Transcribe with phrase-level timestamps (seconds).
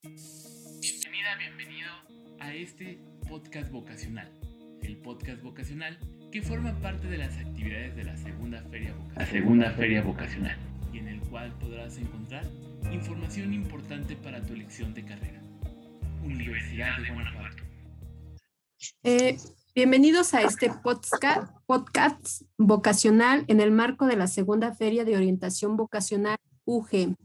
[0.00, 1.90] Bienvenida, bienvenido
[2.38, 4.30] a este podcast vocacional.
[4.80, 5.98] El podcast vocacional
[6.30, 9.18] que forma parte de las actividades de la segunda feria vocacional.
[9.18, 10.56] La segunda feria vocacional.
[10.92, 12.44] Y en el cual podrás encontrar
[12.92, 15.42] información importante para tu elección de carrera.
[16.22, 17.64] Universidad de Guanajuato.
[19.02, 19.36] Eh,
[19.74, 25.76] bienvenidos a este podcast, podcast vocacional en el marco de la segunda feria de orientación
[25.76, 27.16] vocacional UG.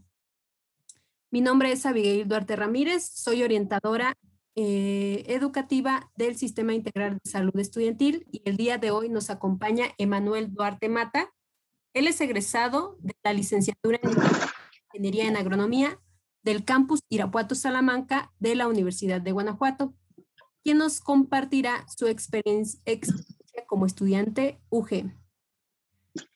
[1.34, 4.16] Mi nombre es Abigail Duarte Ramírez, soy orientadora
[4.54, 9.86] eh, educativa del Sistema Integral de Salud Estudiantil y el día de hoy nos acompaña
[9.98, 11.34] Emanuel Duarte Mata.
[11.92, 14.10] Él es egresado de la licenciatura en
[14.92, 16.00] Ingeniería en Agronomía
[16.44, 19.92] del campus Irapuato Salamanca de la Universidad de Guanajuato,
[20.62, 25.10] quien nos compartirá su experiencia, experiencia como estudiante UG.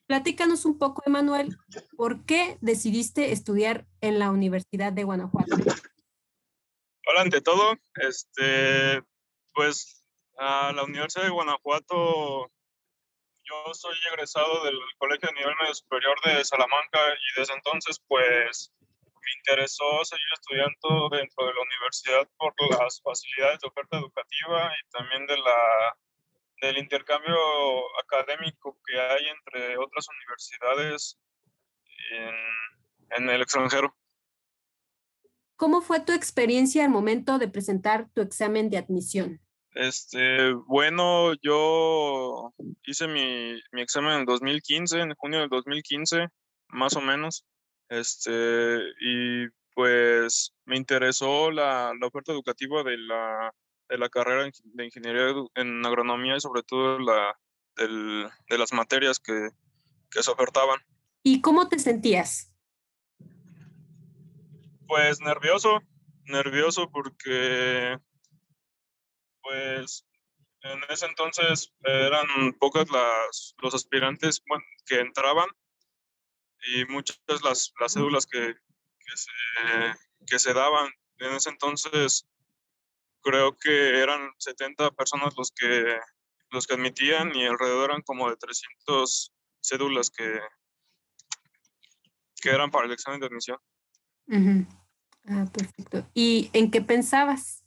[0.08, 1.58] Platícanos un poco, Emanuel,
[1.94, 5.54] ¿por qué decidiste estudiar en la Universidad de Guanajuato?
[7.06, 9.02] Hola, ante todo, este,
[9.52, 10.02] pues
[10.38, 12.50] a la Universidad de Guanajuato,
[13.44, 18.72] yo soy egresado del Colegio de Nivel Medio Superior de Salamanca y desde entonces, pues,
[18.80, 24.90] me interesó seguir estudiando dentro de la universidad por las facilidades de oferta educativa y
[24.90, 25.98] también de la
[26.60, 27.36] del intercambio
[28.02, 31.18] académico que hay entre otras universidades
[32.10, 33.94] en, en, el extranjero.
[35.56, 39.40] ¿Cómo fue tu experiencia al momento de presentar tu examen de admisión?
[39.72, 42.52] Este, bueno, yo
[42.84, 46.28] hice mi, mi examen en 2015, en junio del 2015,
[46.68, 47.44] más o menos.
[47.88, 53.54] Este, y pues me interesó la, la oferta educativa de la
[53.88, 57.38] de la carrera de ingeniería en agronomía y sobre todo la,
[57.76, 59.50] del, de las materias que,
[60.10, 60.80] que se ofertaban.
[61.22, 62.52] ¿Y cómo te sentías?
[64.86, 65.82] Pues nervioso,
[66.24, 67.98] nervioso porque
[69.42, 70.06] pues
[70.62, 72.26] en ese entonces eran
[72.58, 75.48] pocas las, los aspirantes bueno, que entraban
[76.74, 79.30] y muchas las, las cédulas que, que, se,
[80.26, 80.90] que se daban.
[81.18, 82.26] En ese entonces
[83.28, 85.98] creo que eran 70 personas los que,
[86.50, 90.40] los que admitían y alrededor eran como de 300 cédulas que,
[92.40, 93.58] que eran para el examen de admisión.
[95.26, 96.08] Ah, perfecto.
[96.14, 97.64] ¿Y en qué pensabas?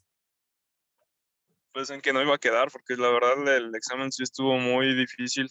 [1.73, 4.95] Pues en que no iba a quedar, porque la verdad el examen sí estuvo muy
[4.95, 5.49] difícil.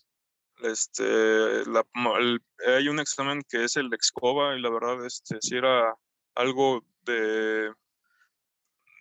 [0.62, 1.86] Este, la,
[2.66, 5.94] hay un examen que es el Excoba y la verdad este, sí era
[6.34, 7.72] algo de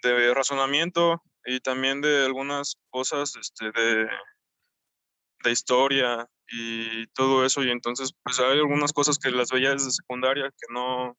[0.04, 4.08] de razonamiento y también de algunas cosas este, de,
[5.44, 7.64] de historia y todo eso.
[7.64, 11.18] Y entonces, pues hay algunas cosas que las veía desde secundaria que no,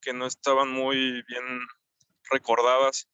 [0.00, 1.66] que no estaban muy bien
[2.30, 3.08] recordadas.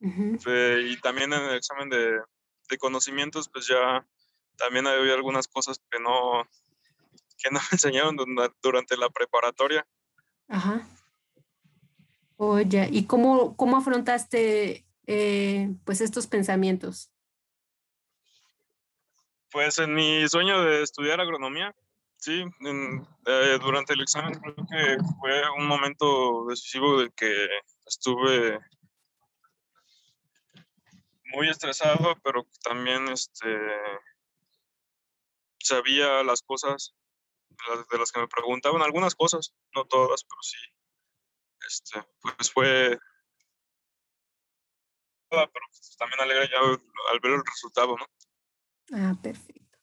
[0.00, 2.20] y también en el examen de,
[2.68, 4.04] de, conocimientos, pues ya
[4.56, 6.44] también había algunas cosas que no,
[7.38, 8.16] que no me enseñaron
[8.62, 9.86] durante la preparatoria.
[10.48, 10.86] Ajá.
[12.44, 17.08] Oye, ¿y cómo, cómo afrontaste eh, pues estos pensamientos?
[19.52, 21.72] Pues en mi sueño de estudiar agronomía,
[22.16, 27.46] sí, eh, durante el examen creo que fue un momento decisivo de que
[27.86, 28.58] estuve
[31.26, 33.56] muy estresado, pero también este,
[35.60, 36.92] sabía las cosas
[37.92, 40.58] de las que me preguntaban, algunas cosas, no todas, pero sí
[41.66, 42.02] este,
[42.36, 42.98] pues fue
[45.32, 48.06] pero pues, también alegra ya al ver el resultado, ¿no?
[48.92, 49.78] Ah, perfecto.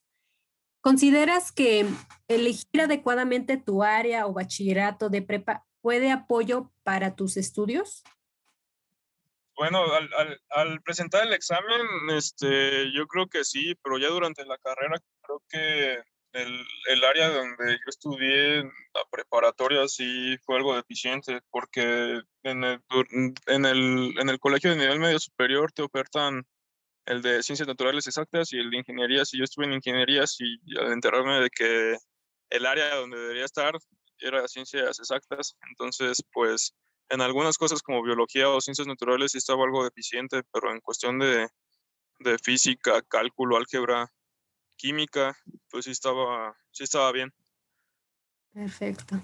[0.81, 1.85] ¿Consideras que
[2.27, 8.03] elegir adecuadamente tu área o bachillerato de prepa fue de apoyo para tus estudios?
[9.55, 14.45] Bueno, al, al, al, presentar el examen, este, yo creo que sí, pero ya durante
[14.45, 16.01] la carrera creo que
[16.33, 22.81] el, el, área donde yo estudié, la preparatoria, sí fue algo deficiente, porque en el,
[23.47, 26.45] en, el, en el colegio de nivel medio superior te ofertan
[27.05, 29.25] el de ciencias naturales exactas y el de ingeniería.
[29.25, 31.97] Si yo estuve en ingenierías y al enterarme de que
[32.49, 33.73] el área donde debería estar
[34.19, 36.75] era ciencias exactas, entonces pues
[37.09, 41.17] en algunas cosas como biología o ciencias naturales sí estaba algo deficiente, pero en cuestión
[41.19, 41.47] de,
[42.19, 44.11] de física, cálculo, álgebra,
[44.79, 45.37] química,
[45.69, 47.31] pues sí estaba, sí estaba bien.
[48.53, 49.21] Perfecto.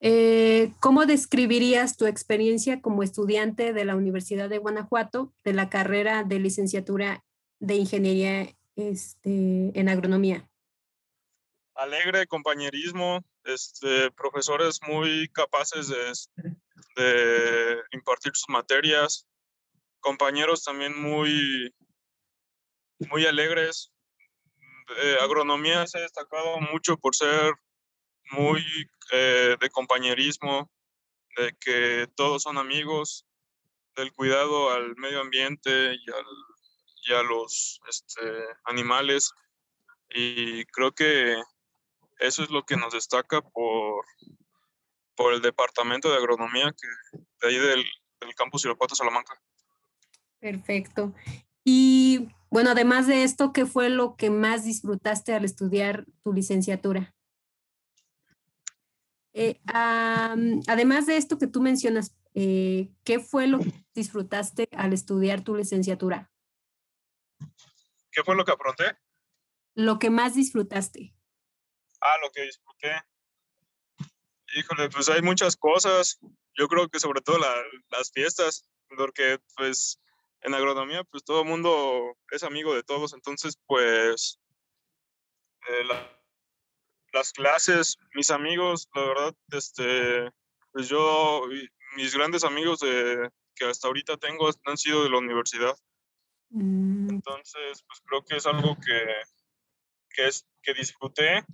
[0.00, 6.22] Eh, ¿Cómo describirías tu experiencia como estudiante de la Universidad de Guanajuato de la carrera
[6.22, 7.24] de licenciatura
[7.58, 10.48] de Ingeniería este, en Agronomía?
[11.74, 16.52] Alegre, compañerismo, este, profesores muy capaces de,
[16.96, 19.26] de impartir sus materias,
[20.00, 21.74] compañeros también muy,
[23.10, 23.92] muy alegres.
[25.20, 27.54] Agronomía se ha destacado mucho por ser
[28.30, 28.64] muy
[29.12, 30.70] eh, de compañerismo,
[31.36, 33.26] de que todos son amigos,
[33.96, 38.22] del cuidado al medio ambiente y, al, a los este,
[38.64, 39.32] animales.
[40.10, 41.36] Y creo que
[42.18, 44.04] eso es lo que nos destaca por,
[45.14, 47.84] por el departamento de agronomía que de ahí del,
[48.20, 49.40] del campus Salamanca.
[50.40, 51.12] Perfecto.
[51.64, 57.14] Y bueno, además de esto, ¿qué fue lo que más disfrutaste al estudiar tu licenciatura?
[59.34, 65.42] Eh, además de esto que tú mencionas, eh, ¿qué fue lo que disfrutaste al estudiar
[65.44, 66.30] tu licenciatura?
[68.10, 68.96] ¿Qué fue lo que afronté?
[69.74, 71.14] Lo que más disfrutaste.
[72.00, 72.92] Ah, lo que disfruté.
[74.54, 76.18] Híjole, pues hay muchas cosas.
[76.54, 77.38] Yo creo que sobre todo
[77.90, 80.00] las fiestas, porque pues
[80.42, 84.38] en agronomía pues todo el mundo es amigo de todos, entonces pues
[85.68, 85.84] eh,
[87.12, 90.30] las clases, mis amigos, la verdad, este,
[90.72, 91.42] pues yo,
[91.96, 95.76] mis grandes amigos de, que hasta ahorita tengo han sido de la universidad.
[96.50, 97.10] Mm.
[97.10, 99.06] Entonces, pues creo que es algo que,
[100.10, 101.44] que, es, que disfruté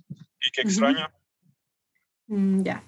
[0.41, 1.07] y que extraño.
[2.27, 2.83] Mm, ya.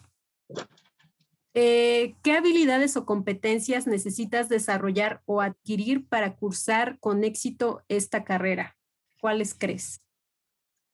[1.60, 8.78] Eh, ¿Qué habilidades o competencias necesitas desarrollar o adquirir para cursar con éxito esta carrera?
[9.20, 10.04] ¿Cuáles crees?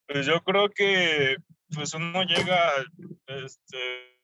[0.06, 1.36] Pues yo creo que
[1.74, 2.82] pues uno llega
[3.26, 4.18] este,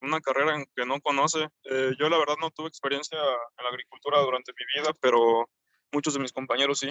[0.00, 1.46] una carrera que no conoce.
[1.70, 5.48] Eh, yo la verdad no tuve experiencia en la agricultura durante mi vida, pero
[5.92, 6.90] muchos de mis compañeros sí.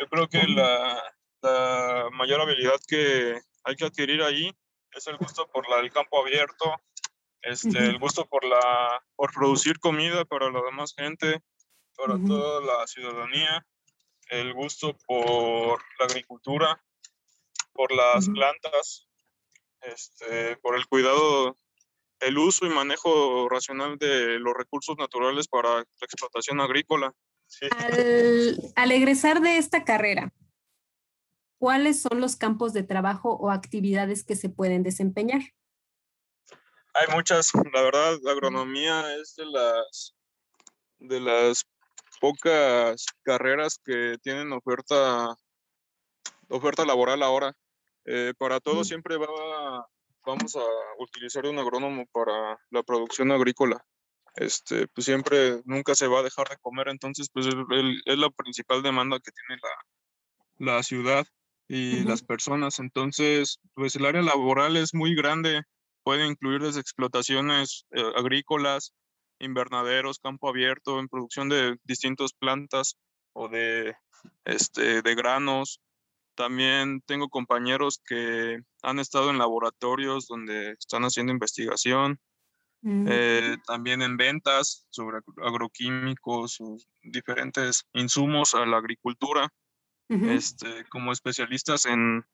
[0.00, 4.50] Yo creo que la, mayor habilidad que hay que adquirir ahí
[4.92, 6.74] es el gusto por la, el campo abierto,
[7.42, 11.42] este, el gusto por, la, por producir comida para la demás gente,
[11.96, 13.66] para toda la ciudadanía,
[14.30, 16.82] el gusto por la agricultura,
[17.72, 19.08] por las plantas,
[19.80, 21.56] este, por el cuidado,
[22.20, 27.14] el uso y manejo racional de los recursos naturales para la explotación agrícola.
[27.70, 30.32] Al, al egresar de esta carrera,
[31.58, 35.42] ¿cuáles son los campos de trabajo o actividades que se pueden desempeñar?
[36.98, 40.16] Hay muchas, la verdad, la agronomía es de las,
[40.98, 41.64] de las
[42.20, 45.28] pocas carreras que tienen oferta,
[46.48, 47.52] oferta laboral ahora.
[48.04, 49.86] Eh, para todo siempre va,
[50.26, 50.64] vamos a
[50.98, 53.84] utilizar un agrónomo para la producción agrícola.
[54.34, 57.54] Este, pues siempre, nunca se va a dejar de comer, entonces pues es,
[58.18, 61.26] la principal demanda que tiene la, la ciudad
[61.68, 62.80] y las personas.
[62.80, 65.62] Entonces, pues el área laboral es muy grande,
[66.08, 68.94] puede incluir desde explotaciones eh, agrícolas,
[69.40, 72.96] invernaderos, campo abierto, en producción de distintas plantas
[73.34, 73.94] o de,
[74.46, 75.82] este, de granos.
[76.34, 82.18] También tengo compañeros que han estado en laboratorios donde están haciendo investigación.
[82.80, 83.06] Mm.
[83.06, 86.56] Eh, también en ventas sobre agroquímicos,
[87.02, 89.52] diferentes insumos a la agricultura
[90.08, 92.24] este, como especialistas en,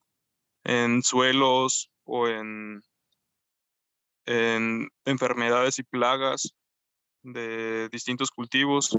[0.62, 2.81] en suelos o en,
[4.26, 6.55] en enfermedades y plagas
[7.23, 8.99] de distintos cultivos.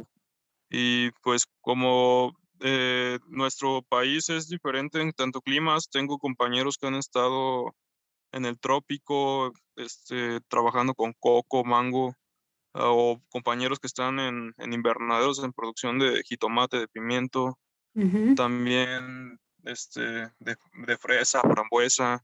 [0.69, 6.96] Y pues como eh, nuestro país es diferente en tanto climas, tengo compañeros que han
[6.96, 7.75] estado
[8.32, 12.13] en el trópico, este, trabajando con coco, mango,
[12.75, 17.58] o compañeros que están en, en invernaderos en producción de jitomate, de pimiento,
[18.36, 20.01] también este,
[20.39, 22.22] de, fresa, frambuesa,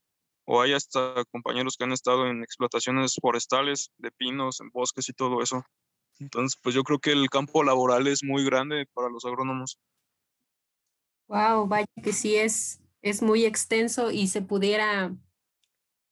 [0.53, 5.13] o hay hasta compañeros que han estado en explotaciones forestales de pinos, en bosques y
[5.13, 5.63] todo eso.
[6.19, 9.79] Entonces, pues yo creo que el campo laboral es muy grande para los agrónomos.
[11.29, 15.15] Wow, vaya que sí es, es muy extenso y se pudiera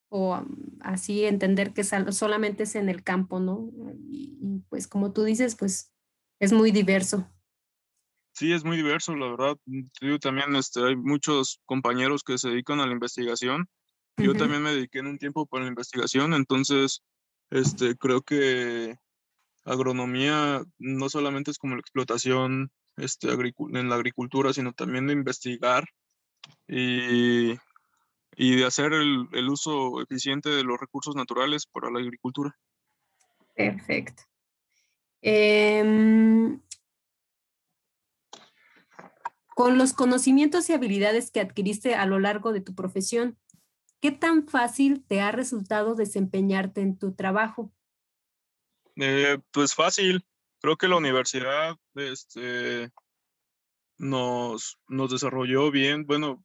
[0.08, 0.42] o
[0.80, 3.70] así entender que solamente es en el campo, ¿no?
[4.10, 5.92] y, pues como tú dices, pues
[6.40, 7.30] es muy diverso.
[8.32, 9.58] Sí, es muy diverso, la verdad.
[10.00, 13.68] Yo también este, hay muchos compañeros que se dedican a la investigación.
[14.20, 17.04] Yo también me dediqué en un tiempo para la investigación, entonces
[17.50, 18.98] este, creo que
[19.64, 25.86] agronomía no solamente es como la explotación este, en la agricultura, sino también de investigar
[26.68, 27.52] y,
[28.36, 32.56] y de hacer el, el, uso eficiente de los recursos naturales para la agricultura.
[33.56, 34.24] Perfecto.
[35.22, 36.58] Eh,
[39.60, 43.38] con los conocimientos y habilidades que adquiriste a lo largo de tu profesión,
[44.00, 47.72] ¿qué tan fácil te ha resultado desempeñarte en tu trabajo?
[48.96, 50.26] Eh, pues fácil.
[50.62, 52.90] Creo que la universidad este,
[53.98, 56.06] nos, nos desarrolló bien.
[56.06, 56.44] Bueno,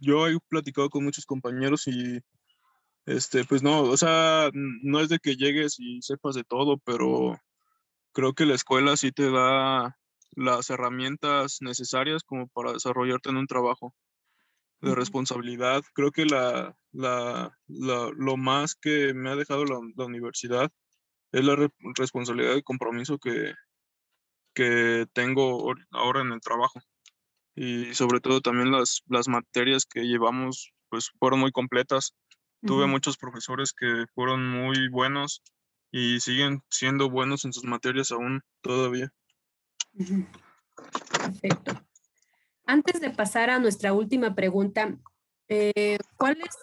[0.00, 2.20] yo he platicado con muchos compañeros y
[3.06, 7.38] este, pues no, o sea, no es de que llegues y sepas de todo, pero
[8.12, 9.96] creo que la escuela sí te da
[10.32, 13.94] las herramientas necesarias como para desarrollarte en un trabajo
[14.80, 15.82] de responsabilidad.
[15.94, 20.70] Creo que la, la, lo más que me ha dejado la, la universidad
[21.32, 21.56] es la
[21.96, 23.54] responsabilidad y compromiso que,
[24.54, 26.80] que tengo ahora en el trabajo.
[27.54, 32.14] Y sobre todo también las, las materias que llevamos pues fueron muy completas.
[32.62, 35.42] Tuve muchos profesores que fueron muy buenos
[35.90, 39.10] y siguen siendo buenos en sus materias aún todavía.
[41.10, 41.82] Perfecto.
[42.66, 44.96] Antes de pasar a nuestra última pregunta,
[45.48, 46.56] eh, ¿cuáles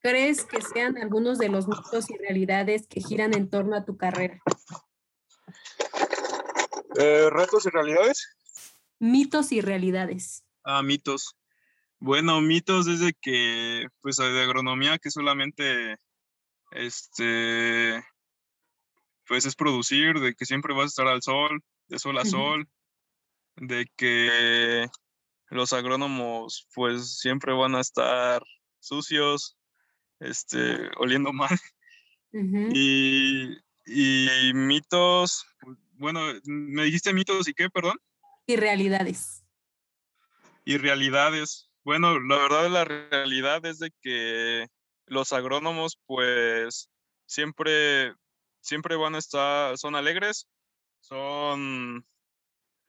[0.00, 3.96] crees que sean algunos de los mitos y realidades que giran en torno a tu
[3.96, 4.40] carrera?
[6.98, 8.36] Eh, ¿Retos y realidades?
[8.98, 10.44] Mitos y realidades.
[10.64, 11.36] Ah, mitos.
[11.98, 15.98] Bueno, mitos desde que, pues, de agronomía que solamente,
[16.70, 18.02] este,
[19.26, 22.68] pues es producir, de que siempre vas a estar al sol, de sol a sol,
[23.56, 24.88] de que
[25.50, 28.42] los agrónomos, pues, siempre van a estar
[28.78, 29.56] sucios,
[30.20, 31.58] este, oliendo mal.
[32.32, 35.44] y, y mitos,
[35.94, 37.98] bueno, me dijiste mitos y qué, perdón.
[38.46, 39.44] Y realidades.
[40.64, 41.70] Y realidades.
[41.84, 44.66] Bueno, la verdad de la realidad es de que
[45.06, 46.88] los agrónomos pues
[47.26, 48.14] siempre,
[48.60, 50.46] siempre van a estar, son alegres,
[51.00, 52.06] son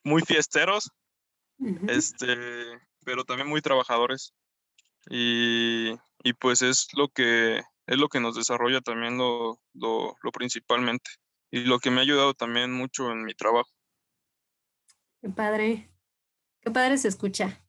[0.04, 0.92] muy fiesteros,
[1.88, 2.36] este,
[3.04, 4.34] pero también muy trabajadores.
[5.10, 5.92] Y,
[6.24, 11.10] y, pues es lo que es lo que nos desarrolla también lo, lo, lo principalmente
[11.52, 13.70] y lo que me ha ayudado también mucho en mi trabajo.
[15.22, 15.92] Qué padre,
[16.62, 17.64] qué padre se escucha.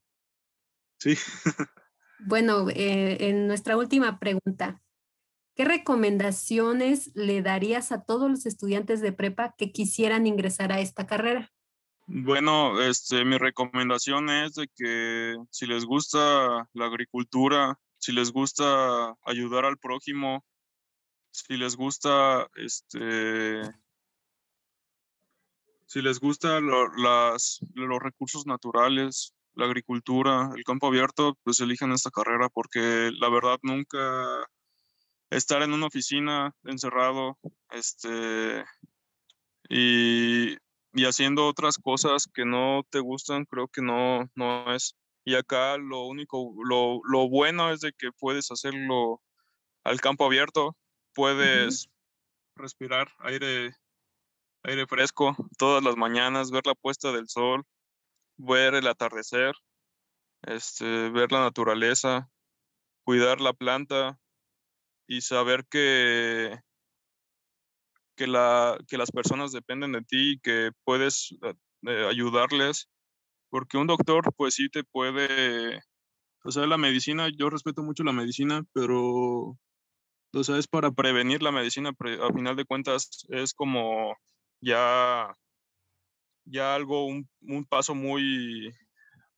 [0.99, 1.17] Sí.
[2.21, 4.81] bueno, eh, en nuestra última pregunta,
[5.55, 11.07] ¿qué recomendaciones le darías a todos los estudiantes de prepa que quisieran ingresar a esta
[11.07, 11.52] carrera?
[12.15, 19.17] Bueno, este, mi recomendación es de que si les gusta la agricultura, si les gusta
[19.25, 20.45] ayudar al prójimo,
[21.31, 23.63] si les gusta, este,
[25.87, 32.51] si les gusta los recursos naturales, la agricultura, el campo abierto, pues elijan esta carrera
[32.51, 34.47] porque la verdad nunca
[35.31, 37.39] estar en una oficina encerrado,
[37.71, 38.67] este,
[39.71, 40.59] y,
[40.93, 44.97] y haciendo otras cosas que no te gustan, creo que no, no es.
[45.25, 49.23] Y acá lo único, lo, lo bueno es de que puedes hacerlo
[49.85, 50.77] al campo abierto,
[51.15, 51.89] puedes
[52.57, 53.75] respirar aire,
[54.65, 57.65] aire fresco todas las mañanas, ver la puesta del sol,
[58.37, 59.55] ver el atardecer,
[60.43, 62.29] este, ver la naturaleza,
[63.05, 64.19] cuidar la planta
[65.07, 66.59] y saber que,
[68.23, 72.89] que, la, que las personas dependen de ti y que puedes eh, ayudarles,
[73.51, 75.83] porque un doctor pues sí te puede,
[76.45, 79.59] o sea, la medicina, yo respeto mucho la medicina, pero
[80.35, 84.17] o sea, es para prevenir la medicina, a final de cuentas es como
[84.61, 85.35] ya,
[86.45, 88.73] ya algo, un, un, paso muy,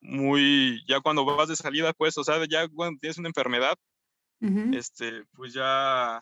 [0.02, 3.78] muy, ya cuando vas de salida, pues, o sea, ya cuando tienes una enfermedad,
[4.74, 6.20] este, pues ya,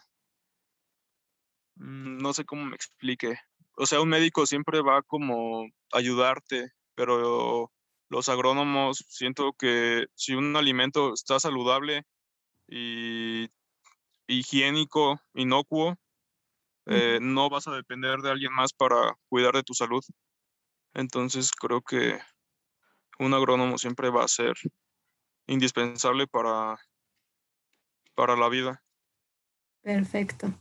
[1.76, 3.36] no sé cómo me explique.
[3.76, 7.72] O sea, un médico siempre va como ayudarte, pero
[8.08, 12.02] los agrónomos siento que si un alimento está saludable
[12.68, 13.48] y
[14.26, 15.96] higiénico, inocuo,
[16.86, 20.02] eh, no vas a depender de alguien más para cuidar de tu salud.
[20.94, 22.18] Entonces creo que
[23.18, 24.54] un agrónomo siempre va a ser
[25.46, 26.76] indispensable para,
[28.14, 28.82] para la vida.
[29.82, 30.54] Perfecto.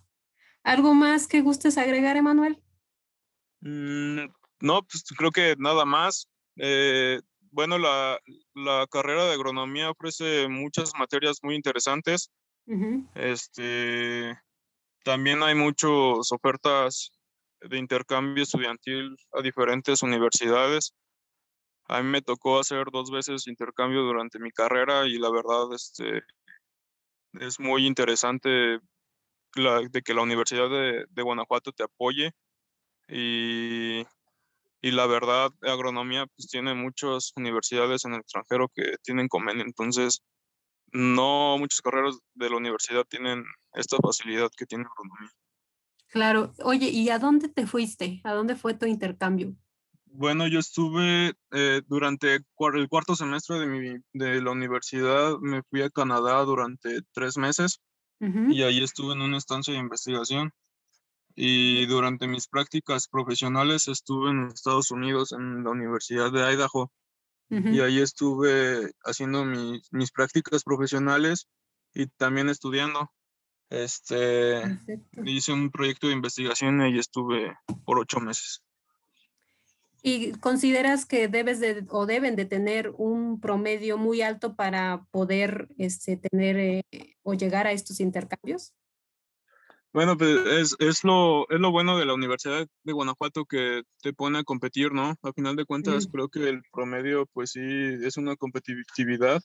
[0.64, 2.62] ¿Algo más que gustes agregar, Emanuel?
[3.62, 4.26] Mm,
[4.62, 6.28] no, pues creo que nada más.
[6.58, 7.20] Eh,
[7.52, 8.20] bueno, la,
[8.54, 12.32] la, carrera de agronomía ofrece muchas materias muy interesantes.
[13.16, 14.34] Este,
[15.04, 17.12] también hay muchas ofertas
[17.60, 20.94] de intercambio estudiantil a diferentes universidades.
[21.88, 26.24] A mí me tocó hacer dos veces intercambio durante mi carrera y la verdad este,
[27.34, 28.80] es muy interesante
[29.56, 32.32] la, de que la Universidad de, de Guanajuato te apoye
[33.08, 34.02] y,
[34.82, 40.22] y, la verdad agronomía pues tiene muchas universidades en el extranjero que tienen convenio, entonces
[40.94, 43.44] no muchas carreras de la universidad tienen
[43.74, 45.32] esta facilidad que tiene agronomía.
[46.08, 46.54] Claro.
[46.64, 48.20] Oye, ¿y a dónde te fuiste?
[48.26, 49.56] ¿A dónde fue tu intercambio?
[50.06, 55.82] Bueno, yo estuve eh, durante el cuarto semestre de, mi, de la universidad, me fui
[55.82, 57.80] a Canadá durante tres meses
[58.22, 60.52] y ahí estuve en una estancia de investigación.
[61.36, 66.92] Y durante mis prácticas profesionales estuve en Estados Unidos, en la Universidad de Idaho.
[67.50, 71.48] Y ahí estuve haciendo mis prácticas profesionales
[71.94, 73.12] y también estudiando.
[73.70, 74.62] Este,
[75.24, 78.62] hice un proyecto de investigación y estuve por ocho meses.
[80.04, 85.68] ¿Y consideras que debes de o deben de tener un promedio muy alto para poder
[85.78, 86.84] este, tener eh,
[87.22, 88.74] o llegar a estos intercambios?
[89.94, 94.14] Bueno, pues es, es, lo, es lo bueno de la Universidad de Guanajuato que te
[94.14, 95.16] pone a competir, ¿no?
[95.22, 99.42] A final de cuentas, creo que el promedio, pues sí, es una competitividad.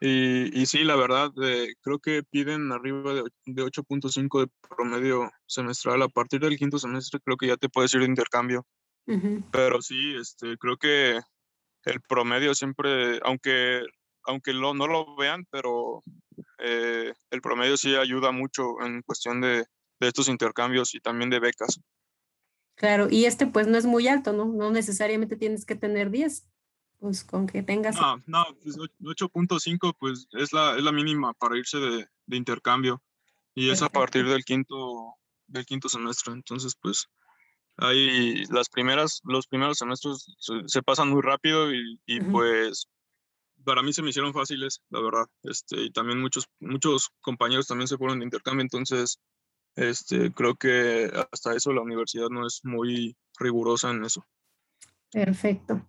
[0.00, 5.30] Y, y sí, la verdad, eh, creo que piden arriba de, de 8.5 de promedio
[5.46, 6.02] semestral.
[6.02, 8.66] A partir del quinto semestre, creo que ya te puedes ir de intercambio.
[9.52, 11.20] Pero sí, este, creo que
[11.84, 13.82] el promedio siempre, aunque,
[14.24, 16.02] aunque lo, no lo vean, pero
[16.58, 19.64] eh, el promedio sí ayuda mucho en cuestión de,
[20.00, 21.80] de, estos intercambios y también de becas.
[22.74, 24.46] Claro, y este pues no es muy alto, ¿no?
[24.46, 26.48] No necesariamente tienes que tener 10,
[26.98, 27.94] pues con que tengas...
[27.94, 33.02] No, no, pues 8.5 pues es la, es la mínima para irse de, de intercambio
[33.54, 35.14] y es a partir del quinto,
[35.46, 37.08] del quinto semestre, entonces pues
[37.78, 40.26] Ahí las primeras, los primeros semestres
[40.66, 42.88] se, pasan muy rápido y, y pues
[43.64, 45.26] para mí se me hicieron fáciles, la verdad.
[45.42, 49.18] Este, y también muchos, muchos compañeros también se fueron de intercambio, entonces
[49.74, 54.24] este, creo que hasta eso la universidad no es muy rigurosa en eso.
[55.12, 55.86] Perfecto.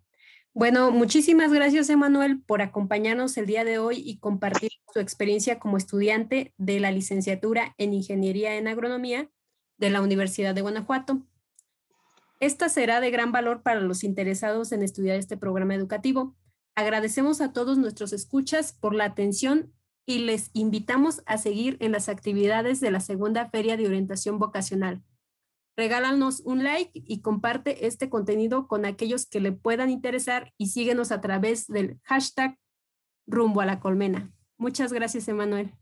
[0.52, 5.76] Bueno, muchísimas gracias, Emanuel, por acompañarnos el día de hoy y compartir su experiencia como
[5.76, 9.30] estudiante de la licenciatura en Ingeniería en Agronomía
[9.76, 11.22] de la Universidad de Guanajuato.
[12.40, 16.36] Esta será de gran valor para los interesados en estudiar este programa educativo.
[16.76, 19.72] Agradecemos a todos nuestros escuchas por la atención
[20.06, 25.02] y les invitamos a seguir en las actividades de la segunda Feria de Orientación Vocacional.
[25.76, 31.12] Regálanos un like y comparte este contenido con aquellos que le puedan interesar y síguenos
[31.12, 32.58] a través del hashtag
[33.26, 34.32] rumbo a la colmena.
[34.56, 35.72] Muchas gracias, Emanuel.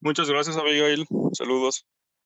[0.00, 1.06] Muchas gracias, Abigail.
[1.32, 1.86] Saludos.